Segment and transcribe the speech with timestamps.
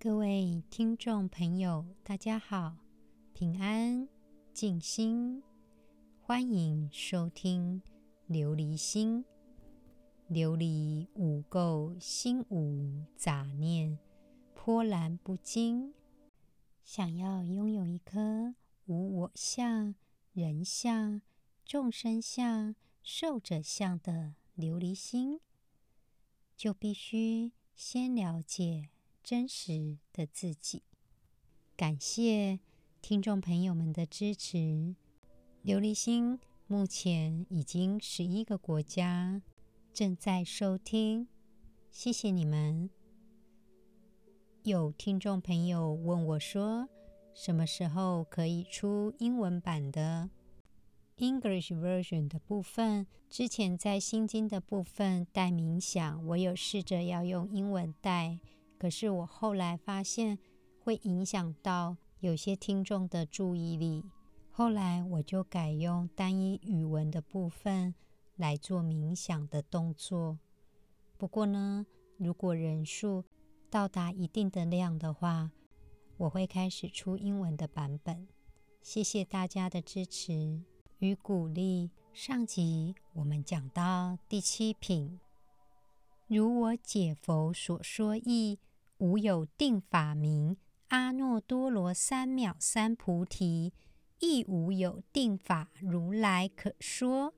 [0.00, 2.76] 各位听众朋友，大家好，
[3.32, 4.08] 平安
[4.54, 5.42] 静心，
[6.20, 7.82] 欢迎收听
[8.32, 9.24] 《琉璃心》。
[10.32, 13.98] 琉璃无垢，心无杂念，
[14.54, 15.92] 波澜不惊。
[16.84, 18.54] 想要拥有一颗
[18.86, 19.96] 无我相、
[20.32, 21.20] 人相、
[21.64, 25.40] 众生相、寿者相的琉璃心，
[26.56, 28.90] 就必须先了解。
[29.28, 30.82] 真实的自己，
[31.76, 32.60] 感谢
[33.02, 34.96] 听众朋友们的支持。
[35.62, 39.42] 琉璃心目前已经十一个国家
[39.92, 41.28] 正在收听，
[41.90, 42.88] 谢谢你们。
[44.62, 46.88] 有听众朋友问我说，
[47.34, 50.30] 什么时候可以出英文版的
[51.18, 53.06] English version 的部分？
[53.28, 58.38] 之前在心经的部分带冥想，我有试着要用英文带。
[58.78, 60.38] 可是我后来发现
[60.84, 64.04] 会影响到有些听众的注意力，
[64.50, 67.94] 后来我就改用单一语文的部分
[68.36, 70.38] 来做冥想的动作。
[71.16, 73.24] 不过呢，如果人数
[73.68, 75.50] 到达一定的量的话，
[76.16, 78.28] 我会开始出英文的版本。
[78.80, 80.62] 谢谢大家的支持
[80.98, 81.90] 与鼓励。
[82.12, 85.20] 上集我们讲到第七品，
[86.26, 88.58] 如我解佛所说义。
[88.98, 90.56] 无有定法名，
[90.88, 93.72] 阿耨多罗三藐三菩提，
[94.18, 97.32] 亦无有定法如来可说。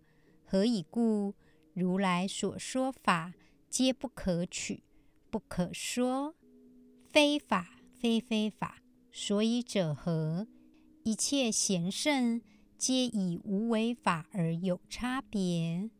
[0.44, 1.34] 何以故？
[1.75, 3.34] 如来所说法，
[3.69, 4.84] 皆不可取，
[5.31, 6.34] 不可说，
[7.06, 8.83] 非法，非非法。
[9.12, 10.47] 所以者何？
[11.03, 12.41] 一切贤圣，
[12.78, 15.91] 皆以无为法而有差别。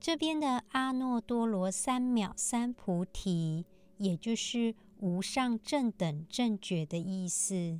[0.00, 3.66] 这边的阿耨多罗三藐三菩提，
[3.98, 4.74] 也就是。
[5.04, 7.78] 无上正等正觉的意思，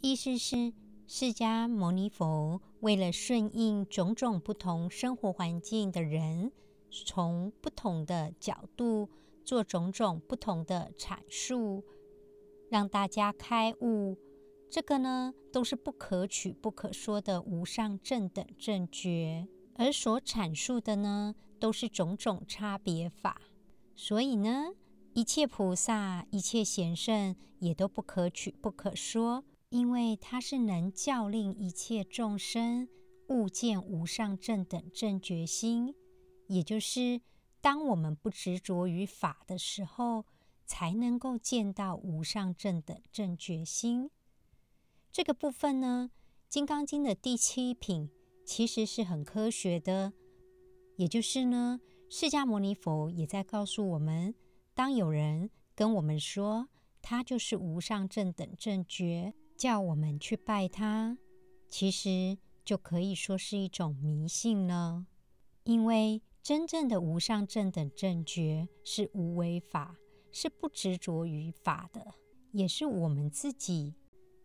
[0.00, 0.72] 意思是
[1.06, 6.50] 释迦牟尼佛为了顺应种种不同生活环境的人，
[6.90, 9.10] 从不同的角度
[9.44, 11.84] 做种种不同的阐述，
[12.70, 14.16] 让大家开悟。
[14.70, 23.42] 这个呢，都是不可取、不可说的无上正等正觉，而所阐述的呢，都是种种差别法。
[23.94, 24.70] 所以呢，
[25.14, 32.88] 一切菩萨、一切贤圣也都不可取、不可说，因为他是能教令一切众生
[33.28, 35.94] 悟见无上正等正觉心，
[36.48, 37.20] 也就是
[37.60, 40.26] 当我们不执着于法的时候，
[40.66, 44.10] 才能够见到无上正等正觉心。
[45.12, 46.10] 这个部分呢，
[46.48, 48.10] 《金刚经》的第七品
[48.44, 50.12] 其实是很科学的，
[50.96, 51.80] 也就是呢，
[52.10, 54.34] 释迦牟尼佛也在告诉我们。
[54.74, 56.68] 当有人跟我们说
[57.00, 61.16] 他就是无上正等正觉，叫我们去拜他，
[61.68, 65.06] 其实就可以说是一种迷信了。
[65.62, 69.96] 因为真正的无上正等正觉是无为法，
[70.32, 72.14] 是不执着于法的，
[72.50, 73.94] 也是我们自己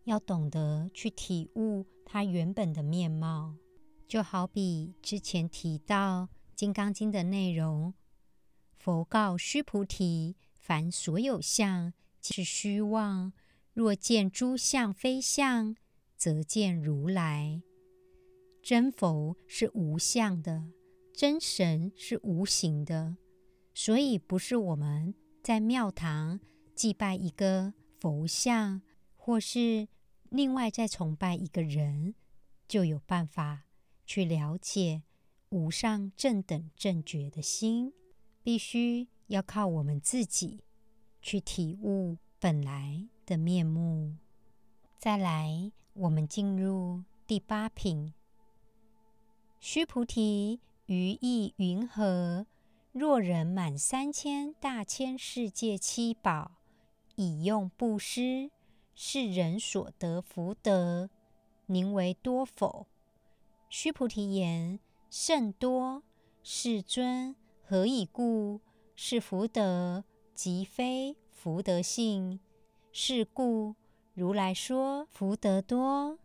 [0.04, 3.56] 要懂得去体悟它原本的面貌。
[4.08, 6.24] 就好比之前提到
[6.56, 7.96] 《金刚经》的内容。
[8.90, 13.32] 佛告须菩提：凡所有相，即是虚妄。
[13.72, 15.76] 若见诸相非相，
[16.18, 17.62] 则见如来。
[18.64, 20.72] 真佛是无相的，
[21.14, 23.18] 真神是无形的。
[23.76, 25.14] 所以，不是我们
[25.44, 26.40] 在庙堂
[26.74, 28.82] 祭拜一个佛像，
[29.16, 29.88] 或是
[30.32, 32.16] 另外再崇拜一个人，
[32.68, 33.66] 就有办法
[34.08, 35.04] 去了解
[35.50, 37.94] 无上正等正觉的心。
[38.50, 40.64] 必须要靠我们自己
[41.22, 44.16] 去体悟本来的面目。
[44.98, 48.12] 再来，我们进入第八品。
[49.60, 52.48] 须菩提，于意云何？
[52.92, 56.54] 若人满三千大千世界七宝，
[57.18, 58.50] 以用布施，
[58.96, 61.12] 是人所得福德，
[61.68, 62.88] 宁为多否？
[63.70, 64.80] 须菩提言：
[65.12, 66.02] 甚多，
[66.42, 67.36] 世尊。
[67.72, 68.62] 何以故？
[68.96, 72.40] 是福德，即非福德性。
[72.92, 73.76] 是故
[74.16, 76.18] 如来说福德多。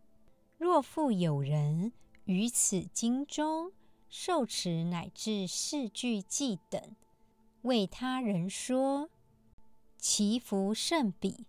[0.57, 1.93] 若复有人
[2.23, 3.71] 于此经中
[4.09, 6.81] 受持乃至四句偈等，
[7.61, 9.11] 为他人说，
[9.99, 11.45] 其福甚彼。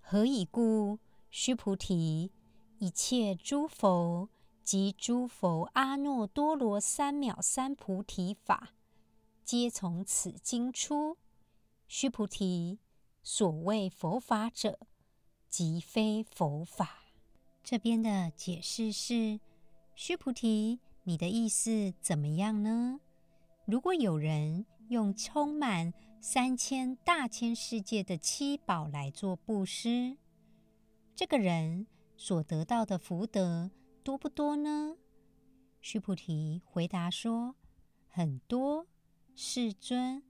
[0.00, 1.00] 何以故？
[1.32, 2.30] 须菩提，
[2.78, 4.28] 一切诸佛
[4.62, 8.74] 及诸佛阿耨多罗三藐三菩提法。
[9.44, 11.18] 皆从此经出，
[11.86, 12.78] 须菩提，
[13.22, 14.78] 所谓佛法者，
[15.48, 17.00] 即非佛法。
[17.62, 19.40] 这边的解释是：
[19.94, 23.00] 须菩提，你的意思怎么样呢？
[23.66, 30.16] 如果有人用充满三千大千世界的七宝来做布施，
[31.14, 31.86] 这个人
[32.16, 33.70] 所得到的福德
[34.02, 34.96] 多不多呢？
[35.80, 37.56] 须菩提回答说
[38.08, 38.86] ：“很多，
[39.34, 40.22] 世尊。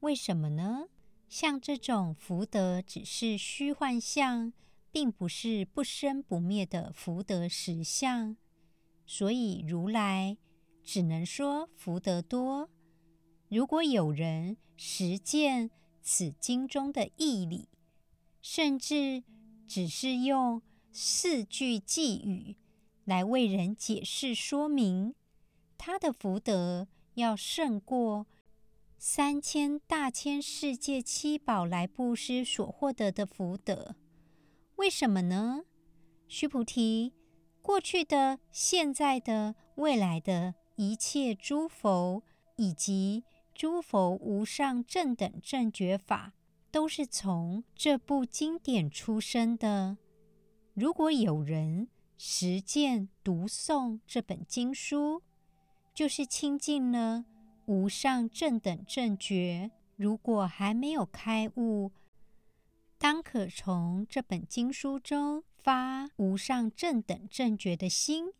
[0.00, 0.88] 为什么呢？
[1.28, 4.52] 像这种福德只是虚幻相，
[4.90, 8.36] 并不是不生不灭的福德实相，
[9.06, 10.36] 所以如来
[10.84, 12.68] 只能说福德多。”
[13.48, 15.70] 如果有人实践
[16.02, 17.68] 此经中的义理，
[18.40, 19.22] 甚至
[19.66, 20.60] 只是用
[20.90, 22.56] 四句偈语
[23.04, 25.14] 来为人解释说明，
[25.78, 28.26] 他的福德要胜过
[29.04, 33.96] 三千大千世界七宝来布施所获得的福德。
[34.76, 35.64] 为什么呢？
[36.28, 37.12] 须菩提，
[37.60, 42.22] 过去的、现在的、未来的一切诸佛
[42.54, 46.34] 以及诸佛无上正等正觉法，
[46.70, 49.98] 都是从这部经典出生的。
[50.74, 55.22] 如果有人实践读诵这本经书，
[55.92, 57.24] 就是亲近了
[57.66, 59.70] 无上正等正觉。
[59.96, 61.92] 如果还没有开悟，
[62.98, 68.32] 当可从这本经书中发无上正等正觉的心，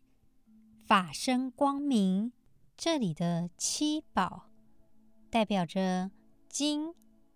[0.85, 2.33] 法身光明。
[2.75, 4.49] 这里的七宝。
[5.29, 6.11] 代表着
[6.49, 6.93] 金、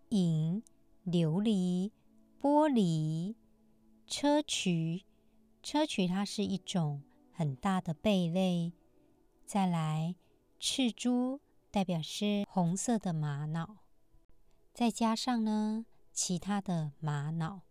[0.09, 0.61] 银、
[1.05, 1.91] 琉璃、
[2.41, 3.35] 玻璃、
[4.07, 5.03] 砗磲。
[5.63, 7.01] 砗磲它是一种
[7.31, 8.73] 很大的贝类。
[9.45, 10.15] 再来，
[10.59, 11.39] 赤珠
[11.77, 13.77] 代表是红色的玛瑙。
[14.73, 17.61] 再加上呢，其他的玛瑙，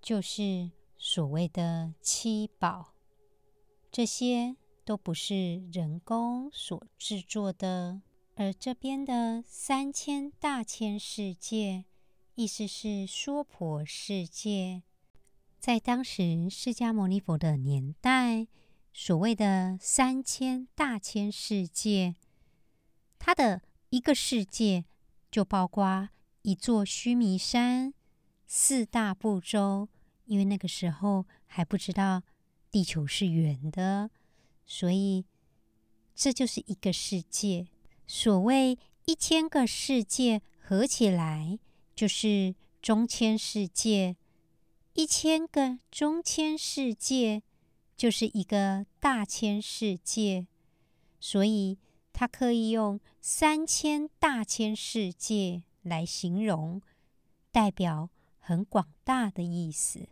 [0.00, 2.94] 就是所谓的七宝。
[3.92, 8.02] 这些都不是人工所制作的。
[8.34, 11.84] 而这边的三千大千世界，
[12.34, 14.82] 意思是娑婆世界。
[15.60, 18.48] 在当时释迦牟尼佛的年代，
[18.92, 22.16] 所谓的三千大千世界，
[23.24, 24.84] 它的一个世界
[25.30, 26.08] 就包括
[26.42, 27.94] 一座须弥山、
[28.48, 29.88] 四大部洲。
[30.24, 32.22] 因为那个时候还不知道
[32.70, 34.10] 地球是圆的，
[34.64, 35.24] 所以
[36.14, 37.68] 这就是一个世界。
[38.06, 41.58] 所谓一千个世界合起来
[41.94, 44.16] 就是中千世界，
[44.94, 47.42] 一千个中千世界
[47.96, 50.46] 就是一个大千世界，
[51.20, 51.78] 所以
[52.12, 56.80] 它可以用三千大千世界来形容，
[57.50, 60.08] 代表很广大的意思，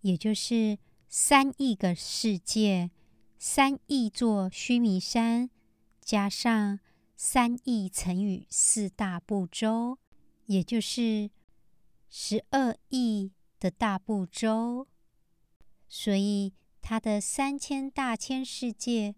[0.00, 0.78] 也就是
[1.08, 2.90] 三亿个世界，
[3.38, 5.50] 三亿座须弥山，
[6.00, 6.80] 加上。
[7.18, 9.96] 三亿乘以四大部洲，
[10.44, 11.30] 也就是
[12.10, 14.86] 十二亿的大部洲，
[15.88, 19.14] 所以它的三千大千世界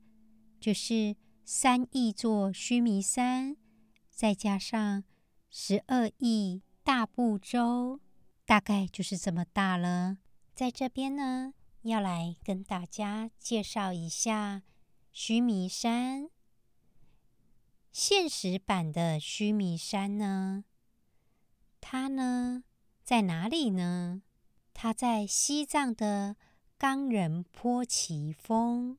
[0.61, 1.17] 就是
[1.51, 3.57] 三亿座须弥山，
[4.11, 5.03] 再加上
[5.49, 8.01] 十二亿大部洲，
[8.45, 10.19] 大概就是这么大了。
[10.55, 14.63] 在这边呢，要来跟大家介绍一下
[15.11, 16.29] 须弥山。
[17.91, 20.65] 现实版的须弥山呢？
[21.81, 22.63] 它呢
[23.03, 24.21] 在哪里呢？
[24.75, 26.37] 它在西藏的
[26.77, 28.99] 冈仁波齐峰，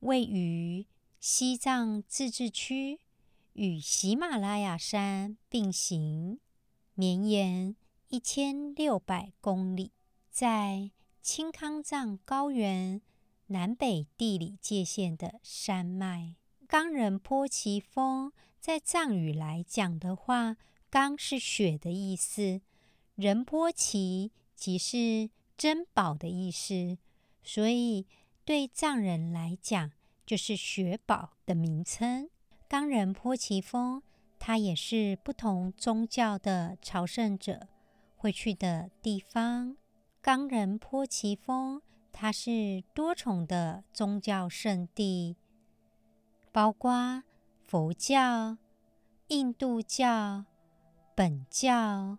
[0.00, 0.86] 位于
[1.28, 3.00] 西藏自治区，
[3.54, 6.38] 与喜马拉雅山并行，
[6.94, 7.74] 绵延
[8.06, 9.90] 一千六百公里，
[10.30, 13.02] 在青康藏高原
[13.46, 16.36] 南北地理界线的山脉。
[16.68, 20.56] 冈仁波齐峰在藏语来讲的话，
[20.88, 22.60] 冈是雪的意思，
[23.16, 26.98] 仁波齐即是珍宝的意思，
[27.42, 28.06] 所以
[28.44, 29.90] 对藏人来讲
[30.26, 32.28] 就是雪宝的名称。
[32.68, 34.02] 冈仁波齐峰，
[34.40, 37.68] 它也是不同宗教的朝圣者
[38.16, 39.76] 会去的地方。
[40.20, 41.80] 冈仁波齐峰，
[42.12, 45.36] 它是多重的宗教圣地。
[46.50, 47.22] 包括
[47.62, 48.58] 佛教、
[49.28, 50.46] 印度教、
[51.14, 52.18] 本教，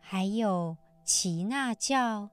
[0.00, 2.28] 还有耆那教，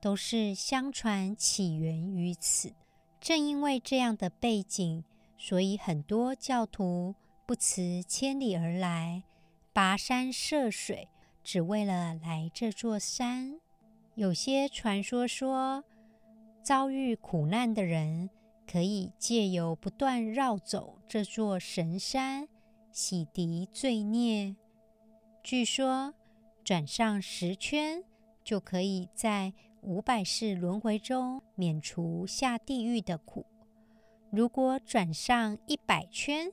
[0.00, 2.74] 都是相传起源于此。
[3.20, 5.04] 正因为这样的背景，
[5.36, 7.14] 所以很多教徒
[7.46, 9.24] 不辞千里而来，
[9.74, 11.08] 跋山涉水，
[11.44, 13.60] 只为了来这座山。
[14.14, 15.84] 有些传说说，
[16.62, 18.30] 遭遇苦难的人
[18.66, 22.48] 可以借由不断绕走这座神山，
[22.90, 24.56] 洗涤罪孽。
[25.42, 26.14] 据说
[26.64, 28.02] 转上十圈，
[28.42, 33.44] 就可以在五百世轮回中免除下地狱的苦；
[34.30, 36.52] 如果转上一百圈，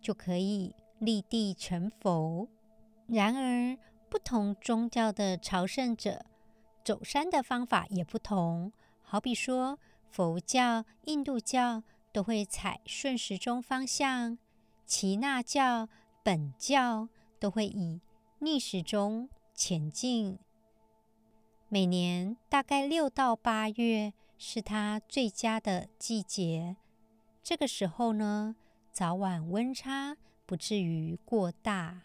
[0.00, 2.48] 就可以立地成佛。
[3.06, 3.76] 然而，
[4.08, 6.24] 不同宗教的朝圣者
[6.84, 8.72] 走山的方法也不同。
[9.02, 9.78] 好比说，
[10.10, 11.82] 佛教、印度教
[12.12, 14.38] 都会采顺时钟方向，
[14.86, 15.88] 耆那教、
[16.22, 17.08] 本教
[17.38, 18.00] 都会以
[18.38, 20.38] 逆时钟前进。
[21.70, 26.76] 每年大概六到八月是它最佳的季节，
[27.42, 28.56] 这个时候呢，
[28.90, 32.04] 早晚温差不至于过大。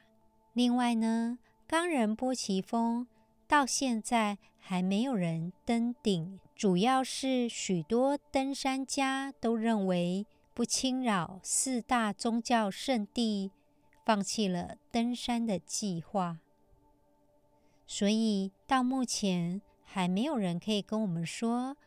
[0.51, 3.07] 另外呢，冈仁波齐峰
[3.47, 13.51] 到现在还没有人登顶，主要是许多登山家都认为不侵扰四大宗教圣地，
[14.05, 16.39] 放弃了登山的计划。
[17.95, 21.77] 所以到目前还没有人可以跟我们说，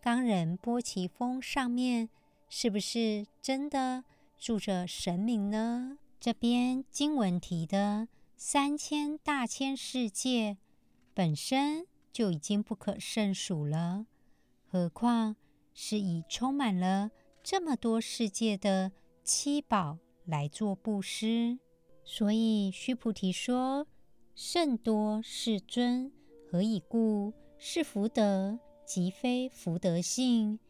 [0.00, 2.08] 冈仁波齐峰上面
[2.48, 4.04] 是不是真的
[4.38, 5.98] 住着神明呢？
[6.20, 8.06] 这边经文提的。
[8.36, 10.56] 三千大千世界
[11.12, 14.06] 本身就已经不可胜数了，
[14.70, 15.34] 何况
[15.74, 17.10] 是以充满了
[17.42, 18.92] 这么多世界的
[19.24, 21.58] 七宝来做布施。
[22.04, 23.88] 所以须菩提说
[24.38, 26.12] ：“甚多世尊，
[26.46, 27.32] 何以故？
[27.56, 30.60] 是福德，即非福德性。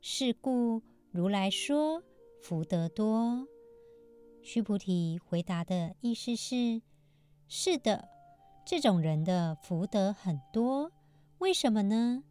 [0.00, 0.80] 是故
[1.10, 2.04] 如来说
[2.40, 3.48] 福德多。”
[4.44, 6.80] 须菩提回答的意思是。
[7.48, 8.08] 是的，
[8.64, 10.92] 这种人的福德很多，
[11.38, 12.22] 为什么呢？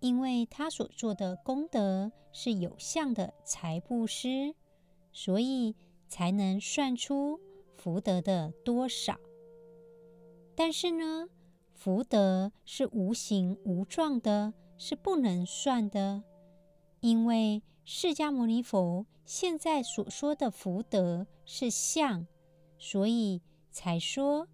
[0.00, 4.56] 因为他所做的功德是有相的财布施，
[5.12, 5.76] 所以
[6.08, 7.38] 才能算出
[7.76, 9.16] 福德的多少。
[10.62, 11.26] 但是呢，
[11.72, 16.22] 福德是无形无状的，是不能算的。
[17.00, 22.26] 因为释迦牟尼佛现在所说的福德是相，
[22.76, 23.40] 所以
[23.70, 24.48] 才说。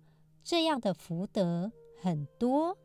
[0.44, 2.78] 这样的福德很多。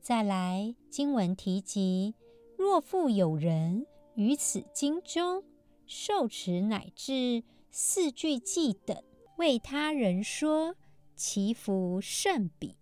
[0.00, 2.14] 再来，经文提及：
[2.56, 5.44] 若复有人于此经中
[5.84, 9.04] 受持乃至四句偈等，
[9.36, 10.74] 为他人说，
[11.24, 12.74] 祈福甚彼。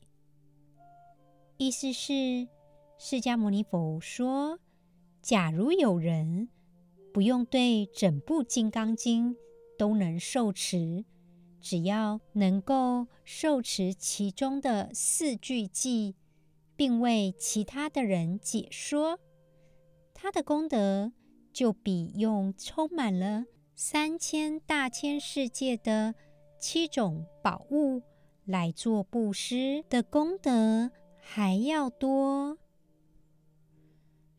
[1.58, 2.48] 意思是，
[2.96, 4.58] 释迦牟尼佛说，
[5.20, 6.48] 假如有人
[7.12, 9.34] 不用对整部《金刚经》
[9.76, 11.04] 都能受持。
[11.60, 16.14] 只要能够受持其中的四句偈，
[16.74, 19.20] 并为其他的人解说，
[20.14, 21.12] 他的功德
[21.52, 23.44] 就比用充满了
[23.74, 26.14] 三千大千世界的
[26.58, 28.00] 七种宝物
[28.44, 32.58] 来做布施的功德还要多。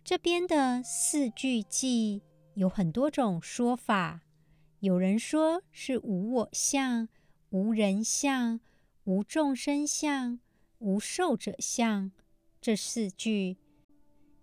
[0.04, 2.22] 这边的四句偈
[2.56, 4.22] 有很多种说法。
[4.80, 7.08] 有人说是无我相、
[7.52, 8.60] 无人相、
[9.04, 10.40] 无众生相、
[10.80, 12.12] 无寿者相，
[12.60, 13.58] 这四句；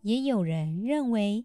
[0.02, 1.44] 也有人认为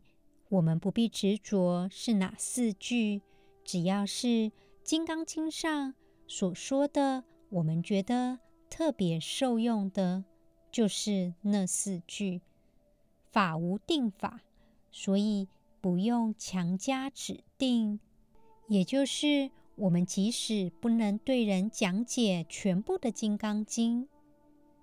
[0.50, 3.24] 我们不必执着是哪四句，
[3.65, 4.27] 只要是
[4.84, 5.96] 《金刚经》上
[6.27, 7.24] 所说的，
[7.54, 10.24] 我们觉得特别受用的，
[10.72, 12.42] 就是那四句。
[13.30, 14.42] 法无定法，
[14.92, 15.48] 所以
[15.80, 18.00] 不用强加指定。
[18.68, 24.06] 也就是我们即使不能对人讲解全部的《金刚经》，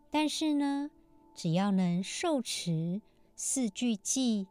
[0.09, 0.91] 但是呢，
[1.35, 3.03] 只要能受持
[3.35, 4.47] 四句偈，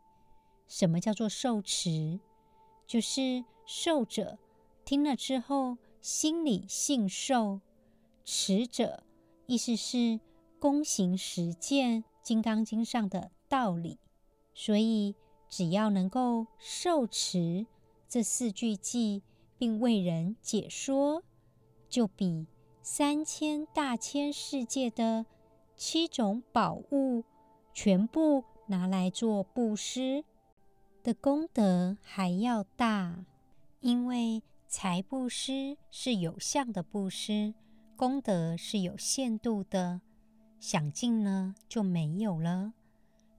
[0.68, 2.20] 什么叫做受持？
[2.86, 4.38] 就是受者
[4.84, 7.62] 听了之后心里信受，
[8.32, 9.02] 持者
[9.48, 10.20] 意思是
[10.62, 13.98] 躬行实践《金刚经》上的道理。
[14.54, 15.16] 所以
[15.50, 17.66] 只要能够受持。
[18.08, 19.24] 这四句偈，
[19.58, 21.24] 并为人解说，
[21.90, 22.46] 就比
[22.84, 25.26] 三千大千世界的
[25.76, 27.24] 七种宝物
[27.74, 30.24] 全部拿来做布施
[31.02, 33.26] 的功德还要大。
[33.80, 37.56] 因为财布施是有相的布施，
[38.00, 40.00] 功德是有限度的，
[40.58, 42.72] 享尽了就没有了。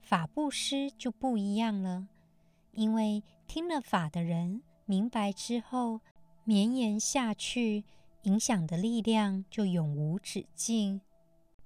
[0.02, 2.08] 法布施就不一样了，
[2.72, 6.02] 因为听了法的人明白之后，
[6.44, 7.84] 绵延下去，
[8.24, 11.00] 影响的力量就永无止境。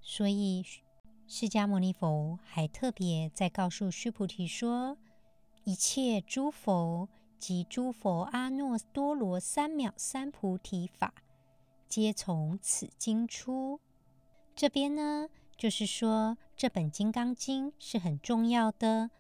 [0.00, 0.64] 所以，
[1.26, 4.96] 释迦牟尼佛还特别在告诉须菩提说
[5.66, 7.08] ：“一切诸佛
[7.40, 11.12] 及诸佛阿耨多罗三藐三菩提法，
[11.94, 13.78] 皆从此经出。”
[14.56, 19.10] 这边呢，就是说这本《金刚经》是很重要的，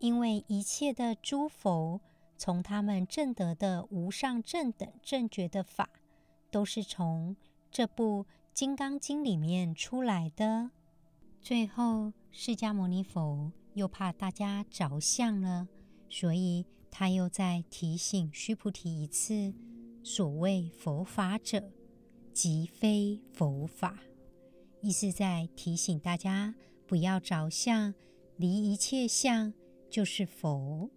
[0.00, 2.00] 因为一切的诸佛
[2.36, 5.88] 从他们证得的无上正等正觉的法，
[6.50, 7.36] 都是从
[7.70, 8.24] 这部。
[8.52, 10.70] 《金刚经》里面出来的，
[11.40, 15.68] 最后释迦牟尼佛又怕大家着相了，
[16.08, 19.54] 所以他又再提醒须菩提一次：
[20.02, 21.70] 所谓佛法者，
[22.34, 23.98] 即非佛法。
[24.82, 26.54] 意思在提醒大家
[26.86, 27.94] 不要着相，
[28.36, 29.54] 离一切相
[29.88, 30.90] 就是佛。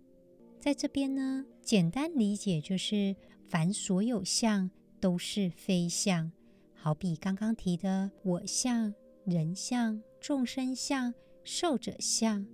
[0.59, 3.15] 在这边呢，简单理解就是
[3.47, 6.29] 凡所有相都是非相。
[6.73, 11.13] 好比刚刚提的我相、人相、众生相、
[11.43, 12.45] 寿者相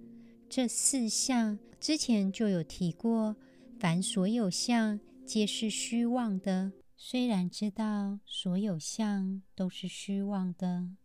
[0.48, 3.36] 这四相，之前就有提过。
[3.80, 6.72] 凡所有相皆是虚妄的。
[7.06, 10.96] 虽然知道所有相都是虚妄的，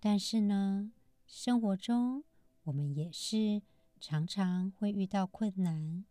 [0.00, 0.90] 但是呢，
[1.28, 2.24] 生活中
[2.64, 3.62] 我们也是
[4.00, 6.04] 常常会遇到困难。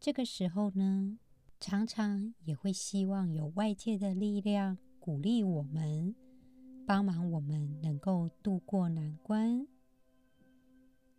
[0.00, 1.16] 这个时候呢，
[1.60, 4.78] 常常也会希望有外界的力量。
[4.98, 6.16] 鼓励我们，
[6.84, 9.64] 帮忙我们能够度过难关。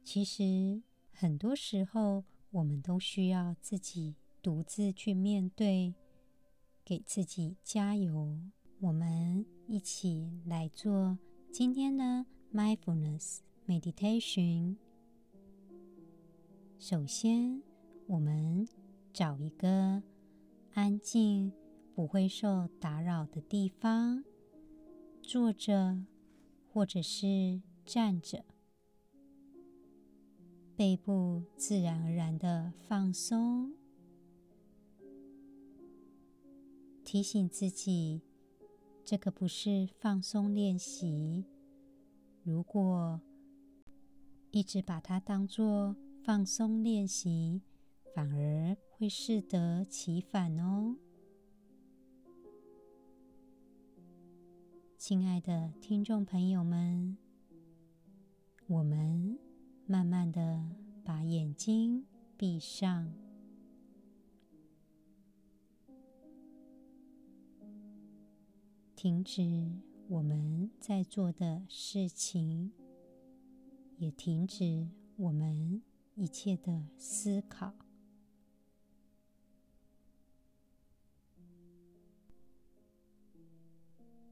[0.03, 5.95] 其实很多时候，我们都需要自己独自去面对，
[6.85, 8.39] 给自己加油。
[8.79, 11.17] 我们一起来做
[11.51, 14.77] 今天的 Mindfulness Meditation。
[16.79, 17.61] 首先，
[18.07, 18.65] 我们
[19.11, 20.03] 找一个
[20.73, 21.51] 安静。
[21.95, 24.25] 不会受打扰的地方，
[25.23, 26.03] 坐着
[26.67, 28.43] 或者是站着，
[30.75, 33.73] 背部自然而然的放松，
[37.15, 38.21] 提醒自己，
[39.05, 41.45] 这个不是放松练习。
[42.43, 43.21] 如果
[44.51, 47.61] 一直把它当作放松练习，
[48.13, 50.97] 反而会适得其反哦。
[54.97, 57.17] 亲爱的听众朋友们，
[58.67, 59.39] 我们
[59.87, 60.69] 慢慢的
[61.05, 63.13] 把眼睛闭上，
[68.95, 69.41] 停止
[70.07, 72.71] 我们在做的事情，
[73.97, 75.81] 也停止我们
[76.15, 77.73] 一切的思考。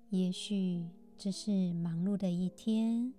[0.10, 3.14] 也许这是忙碌的一天，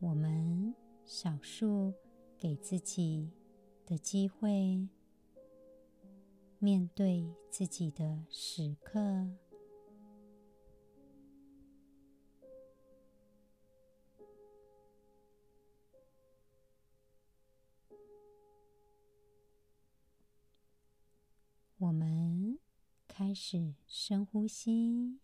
[0.00, 1.94] 我们少数
[2.36, 3.30] 给自己
[3.86, 4.88] 的机会，
[6.58, 9.28] 面对自己的时刻。
[21.88, 22.58] 我们
[23.06, 25.20] 开始深呼吸。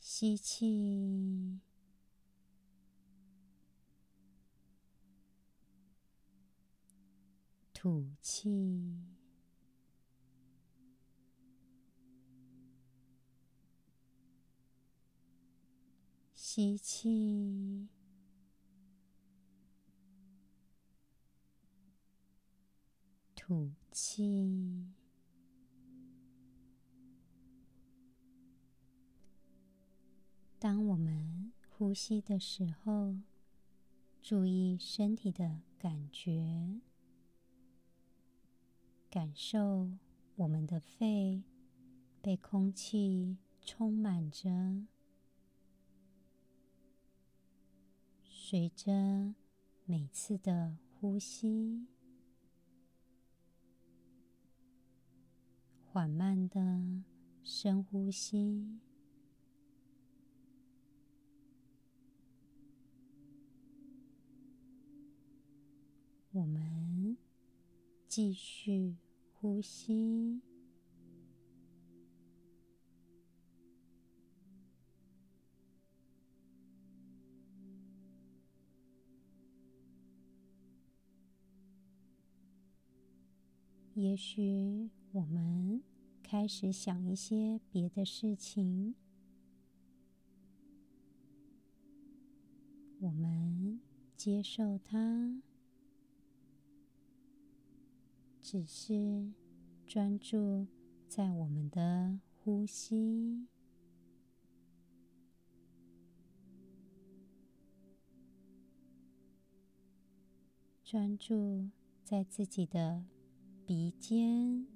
[0.00, 1.60] 吸气，
[7.72, 8.98] 吐气，
[16.34, 17.88] 吸气，
[23.46, 24.86] 吐气。
[30.58, 33.18] 当我们呼吸的时候，
[34.22, 36.80] 注意身体的感觉，
[39.10, 39.90] 感受
[40.36, 41.42] 我们的肺
[42.22, 44.86] 被空气充满着，
[48.22, 49.34] 随着
[49.84, 51.86] 每次的呼吸，
[55.94, 56.60] 缓慢的
[57.44, 58.80] 深呼吸。
[66.32, 67.16] 我们
[68.08, 68.96] 继续
[69.34, 70.42] 呼吸，
[83.94, 85.80] 也许我们
[86.24, 88.96] 开始想一些别的事情，
[92.98, 93.78] 我们
[94.16, 95.40] 接受它，
[98.42, 99.30] 只是
[99.86, 100.66] 专注
[101.06, 103.46] 在我们的呼吸，
[110.82, 111.70] 专注
[112.02, 113.04] 在自己的
[113.64, 114.66] 鼻尖，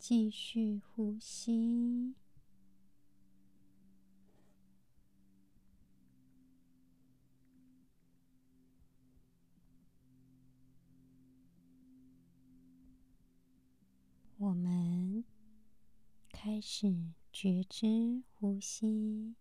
[0.00, 2.14] 继续呼吸。
[14.38, 15.22] 我们
[16.30, 16.96] 开始
[17.30, 19.34] 觉知呼吸。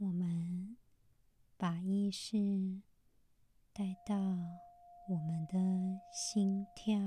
[0.00, 0.78] 我们
[1.58, 1.78] 把
[2.10, 2.36] 意识
[3.72, 4.16] 带到
[5.08, 5.56] 我们的
[6.12, 6.98] 心跳。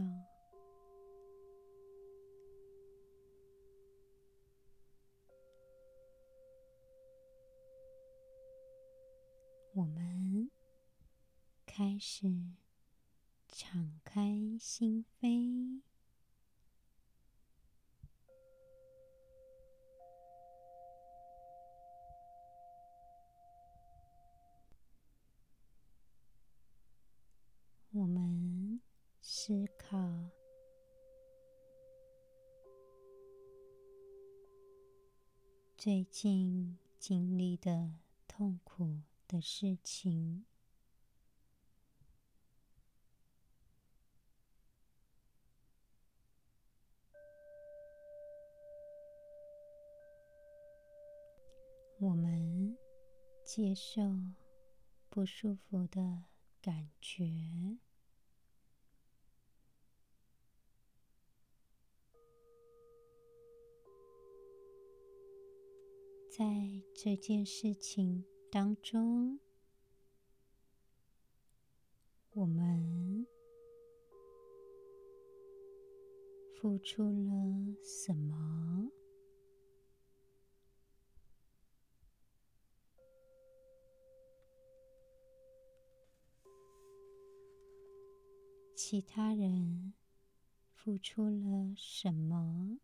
[9.74, 10.50] 我们
[11.66, 12.26] 开始
[13.50, 15.82] 敞开心扉，
[27.96, 28.82] 我们
[29.22, 29.96] 思考
[35.78, 37.94] 最近经历的
[38.28, 40.44] 痛苦的事情，
[52.00, 52.76] 我们
[53.44, 54.02] 接受
[55.12, 56.24] 不舒服的
[56.60, 57.78] 感觉，
[66.36, 69.40] 在这件事情当中，
[72.32, 73.28] 我们
[76.56, 78.90] 付出了什么？
[88.76, 89.94] 其他人
[90.74, 92.80] 付出了什么？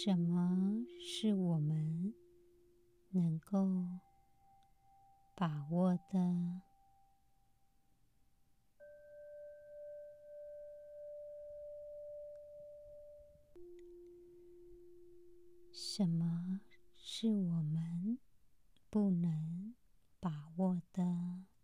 [0.00, 2.14] 什么是我们
[3.10, 3.84] 能够
[5.34, 6.60] 把握的？
[15.72, 16.60] 什么
[16.94, 18.20] 是我们
[18.88, 19.74] 不能
[20.20, 21.57] 把握的？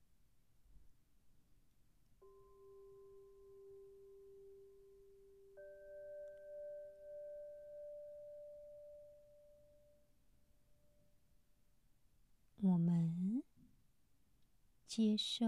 [14.96, 15.44] 接受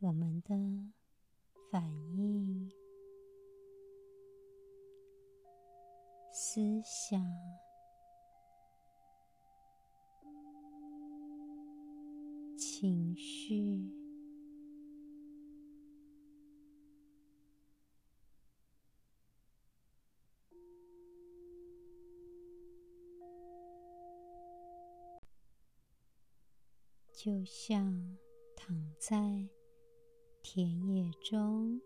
[0.00, 0.56] 我们的
[1.70, 2.68] 反应、
[6.32, 7.24] 思想、
[12.58, 14.05] 情绪。
[27.26, 28.16] 就像
[28.54, 29.48] 躺在
[30.44, 31.80] 田野中，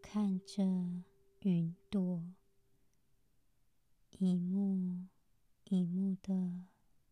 [0.00, 0.62] 看着
[1.40, 2.22] 云朵
[4.20, 5.08] 一幕
[5.64, 6.66] 一幕的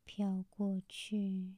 [0.04, 1.56] 飘过去。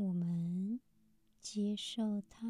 [0.00, 0.78] 我们
[1.40, 2.46] 接受它，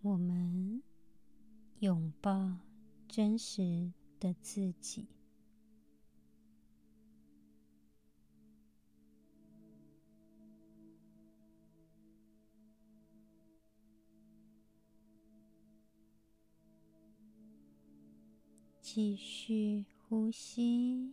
[0.00, 0.82] 我们
[1.80, 2.56] 拥抱
[3.06, 5.08] 真实的自己。
[18.94, 21.12] 继续呼吸。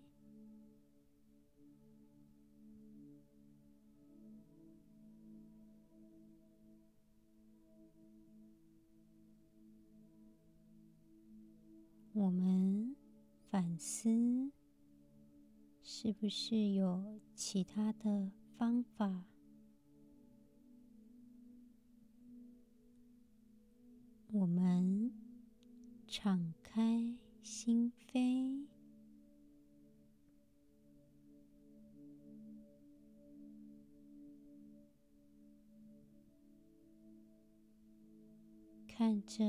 [12.14, 12.96] 我们
[13.50, 14.52] 反思，
[15.82, 19.26] 是不是有其他的方法？
[24.28, 25.12] 我们
[26.06, 28.66] 敞开心扉，
[38.88, 39.44] 看着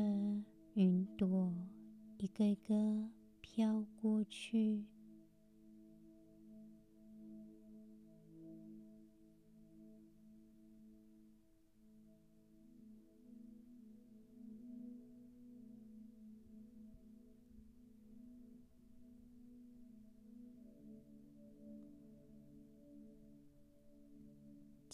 [0.74, 1.52] 云朵。
[2.18, 4.84] 一个一个飘过去，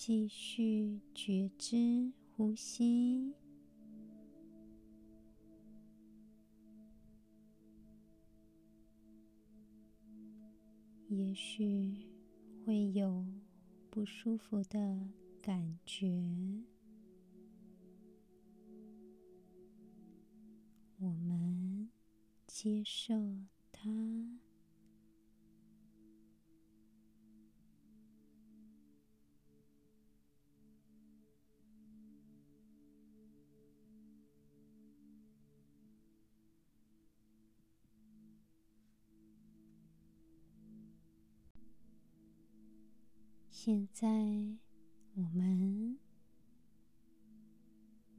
[0.09, 3.35] 继续觉知呼吸。
[11.09, 12.09] 也许
[12.65, 13.23] 会有
[13.91, 14.99] 不舒服的
[15.43, 16.07] 感觉，
[21.01, 21.91] 我们
[22.47, 23.13] 接受
[23.71, 24.48] 它。
[43.71, 44.09] 现在，
[45.15, 45.99] 我们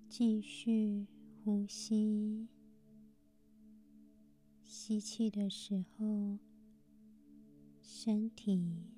[0.07, 1.07] 继续
[1.43, 2.47] 呼吸。
[4.61, 6.37] 吸气的时候，
[7.81, 8.91] 身体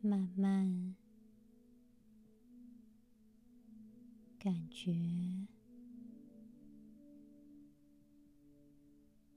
[0.00, 0.96] 慢慢
[4.36, 5.46] 感觉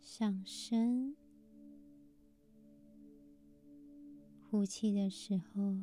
[0.01, 1.15] 上升。
[4.49, 5.77] 呼气的时候，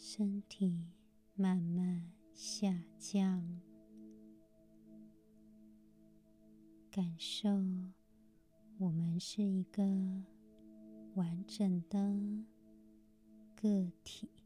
[0.00, 0.86] 身体
[1.34, 3.60] 慢慢下降，
[6.88, 7.50] 感受
[8.78, 9.82] 我们是一个
[11.14, 11.98] 完整的
[13.56, 14.37] 个体。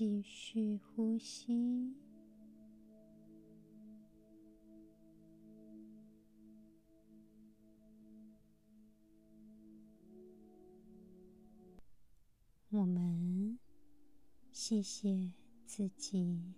[0.00, 1.94] 继续呼吸，
[12.70, 13.58] 我们
[14.50, 15.32] 谢谢
[15.66, 16.54] 自己，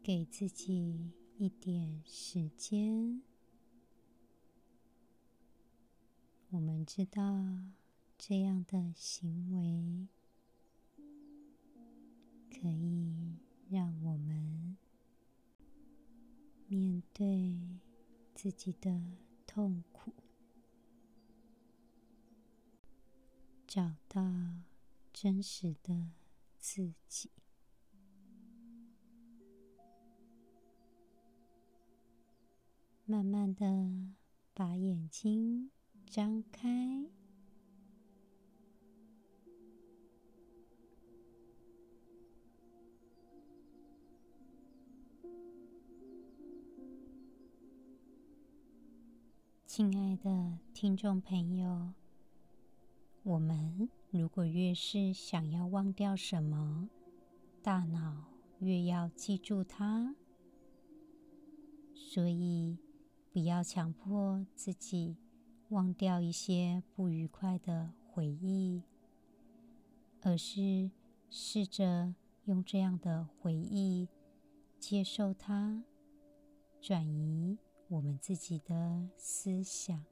[0.00, 3.20] 给自己一点时间。
[6.50, 7.44] 我们知道
[8.16, 10.06] 这样的行为。
[12.52, 13.38] 可以
[13.70, 14.76] 让我们
[16.68, 17.58] 面对
[18.34, 19.00] 自己的
[19.46, 20.12] 痛苦，
[23.66, 24.22] 找到
[25.12, 26.10] 真实的
[26.58, 27.30] 自己。
[33.04, 34.14] 慢慢的
[34.54, 35.70] 把眼睛
[36.06, 37.21] 张开。
[49.74, 51.94] 亲爱的听众朋友，
[53.22, 56.90] 我们如果越是想要忘掉什么，
[57.62, 58.22] 大脑
[58.58, 60.14] 越要记住它。
[61.94, 62.76] 所以，
[63.32, 65.16] 不要强迫自己
[65.70, 68.82] 忘掉一些不愉快的回忆，
[70.20, 70.90] 而是
[71.30, 74.06] 试着用这样的回忆
[74.78, 75.82] 接受它，
[76.78, 77.56] 转移。
[77.92, 80.02] 我们自己的思想。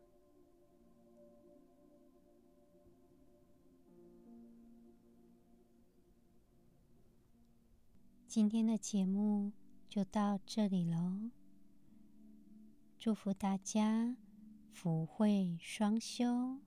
[8.29, 9.53] 今天的节目
[9.89, 11.31] 就到这里喽，
[12.99, 14.15] 祝福大家
[14.71, 16.59] 福慧双修，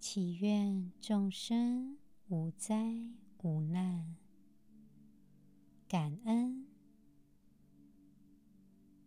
[0.00, 1.96] 祈愿众生
[2.28, 2.92] 无灾
[3.44, 4.16] 无难，
[5.86, 6.66] 感恩